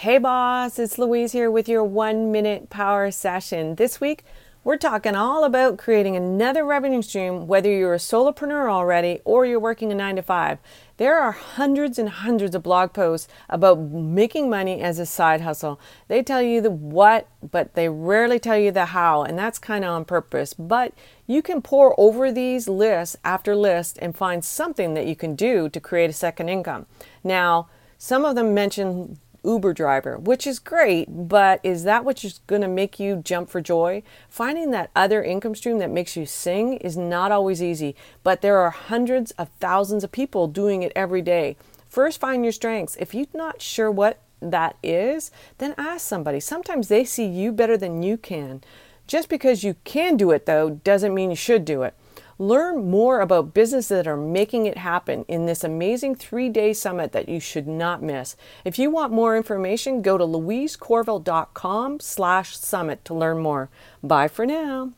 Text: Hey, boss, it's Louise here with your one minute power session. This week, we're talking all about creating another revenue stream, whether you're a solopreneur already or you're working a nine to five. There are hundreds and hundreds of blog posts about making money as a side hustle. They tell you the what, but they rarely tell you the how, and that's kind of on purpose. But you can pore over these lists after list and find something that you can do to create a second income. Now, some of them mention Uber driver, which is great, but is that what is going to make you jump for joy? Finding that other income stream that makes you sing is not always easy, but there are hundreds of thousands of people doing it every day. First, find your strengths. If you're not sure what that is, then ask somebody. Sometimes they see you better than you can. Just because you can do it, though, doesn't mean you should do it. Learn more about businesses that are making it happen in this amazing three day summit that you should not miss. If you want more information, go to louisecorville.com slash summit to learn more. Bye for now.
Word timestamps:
Hey, 0.00 0.16
boss, 0.16 0.78
it's 0.78 0.96
Louise 0.96 1.32
here 1.32 1.50
with 1.50 1.68
your 1.68 1.84
one 1.84 2.32
minute 2.32 2.70
power 2.70 3.10
session. 3.10 3.74
This 3.74 4.00
week, 4.00 4.24
we're 4.64 4.78
talking 4.78 5.14
all 5.14 5.44
about 5.44 5.76
creating 5.76 6.16
another 6.16 6.64
revenue 6.64 7.02
stream, 7.02 7.46
whether 7.46 7.70
you're 7.70 7.92
a 7.92 7.98
solopreneur 7.98 8.70
already 8.70 9.20
or 9.26 9.44
you're 9.44 9.60
working 9.60 9.92
a 9.92 9.94
nine 9.94 10.16
to 10.16 10.22
five. 10.22 10.58
There 10.96 11.18
are 11.18 11.32
hundreds 11.32 11.98
and 11.98 12.08
hundreds 12.08 12.54
of 12.54 12.62
blog 12.62 12.94
posts 12.94 13.28
about 13.50 13.78
making 13.78 14.48
money 14.48 14.80
as 14.80 14.98
a 14.98 15.04
side 15.04 15.42
hustle. 15.42 15.78
They 16.08 16.22
tell 16.22 16.40
you 16.40 16.62
the 16.62 16.70
what, 16.70 17.28
but 17.50 17.74
they 17.74 17.90
rarely 17.90 18.38
tell 18.38 18.56
you 18.56 18.70
the 18.70 18.86
how, 18.86 19.24
and 19.24 19.38
that's 19.38 19.58
kind 19.58 19.84
of 19.84 19.90
on 19.90 20.06
purpose. 20.06 20.54
But 20.54 20.94
you 21.26 21.42
can 21.42 21.60
pore 21.60 21.94
over 22.00 22.32
these 22.32 22.70
lists 22.70 23.18
after 23.22 23.54
list 23.54 23.98
and 24.00 24.16
find 24.16 24.42
something 24.42 24.94
that 24.94 25.06
you 25.06 25.14
can 25.14 25.34
do 25.34 25.68
to 25.68 25.78
create 25.78 26.08
a 26.08 26.14
second 26.14 26.48
income. 26.48 26.86
Now, 27.22 27.68
some 27.98 28.24
of 28.24 28.34
them 28.34 28.54
mention 28.54 29.18
Uber 29.44 29.72
driver, 29.72 30.18
which 30.18 30.46
is 30.46 30.58
great, 30.58 31.06
but 31.28 31.60
is 31.62 31.84
that 31.84 32.04
what 32.04 32.22
is 32.24 32.40
going 32.46 32.62
to 32.62 32.68
make 32.68 33.00
you 33.00 33.16
jump 33.16 33.48
for 33.48 33.60
joy? 33.60 34.02
Finding 34.28 34.70
that 34.70 34.90
other 34.94 35.22
income 35.22 35.54
stream 35.54 35.78
that 35.78 35.90
makes 35.90 36.16
you 36.16 36.26
sing 36.26 36.74
is 36.78 36.96
not 36.96 37.32
always 37.32 37.62
easy, 37.62 37.96
but 38.22 38.42
there 38.42 38.58
are 38.58 38.70
hundreds 38.70 39.30
of 39.32 39.48
thousands 39.60 40.04
of 40.04 40.12
people 40.12 40.46
doing 40.46 40.82
it 40.82 40.92
every 40.94 41.22
day. 41.22 41.56
First, 41.88 42.20
find 42.20 42.44
your 42.44 42.52
strengths. 42.52 42.96
If 42.96 43.14
you're 43.14 43.26
not 43.34 43.60
sure 43.60 43.90
what 43.90 44.20
that 44.40 44.76
is, 44.82 45.30
then 45.58 45.74
ask 45.76 46.06
somebody. 46.06 46.40
Sometimes 46.40 46.88
they 46.88 47.04
see 47.04 47.26
you 47.26 47.52
better 47.52 47.76
than 47.76 48.02
you 48.02 48.16
can. 48.16 48.62
Just 49.06 49.28
because 49.28 49.64
you 49.64 49.74
can 49.84 50.16
do 50.16 50.30
it, 50.30 50.46
though, 50.46 50.70
doesn't 50.70 51.14
mean 51.14 51.30
you 51.30 51.36
should 51.36 51.64
do 51.64 51.82
it. 51.82 51.94
Learn 52.40 52.88
more 52.88 53.20
about 53.20 53.52
businesses 53.52 53.88
that 53.90 54.06
are 54.06 54.16
making 54.16 54.64
it 54.64 54.78
happen 54.78 55.26
in 55.28 55.44
this 55.44 55.62
amazing 55.62 56.14
three 56.14 56.48
day 56.48 56.72
summit 56.72 57.12
that 57.12 57.28
you 57.28 57.38
should 57.38 57.68
not 57.68 58.02
miss. 58.02 58.34
If 58.64 58.78
you 58.78 58.90
want 58.90 59.12
more 59.12 59.36
information, 59.36 60.00
go 60.00 60.16
to 60.16 60.24
louisecorville.com 60.24 62.00
slash 62.00 62.56
summit 62.56 63.04
to 63.04 63.12
learn 63.12 63.40
more. 63.40 63.68
Bye 64.02 64.28
for 64.28 64.46
now. 64.46 64.94